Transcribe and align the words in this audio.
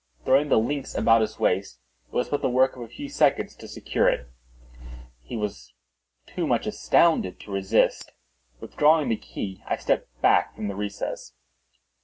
Throwing 0.25 0.49
the 0.49 0.57
links 0.57 0.95
about 0.95 1.21
his 1.21 1.37
waist, 1.37 1.77
it 2.07 2.11
was 2.11 2.27
but 2.29 2.41
the 2.41 2.49
work 2.49 2.75
of 2.75 2.81
a 2.81 2.87
few 2.87 3.07
seconds 3.07 3.55
to 3.57 3.67
secure 3.67 4.09
it. 4.09 4.27
He 5.21 5.37
was 5.37 5.75
too 6.25 6.47
much 6.47 6.65
astounded 6.65 7.39
to 7.41 7.51
resist. 7.51 8.11
Withdrawing 8.59 9.09
the 9.09 9.15
key 9.17 9.61
I 9.67 9.77
stepped 9.77 10.19
back 10.19 10.55
from 10.55 10.69
the 10.69 10.75
recess. 10.75 11.35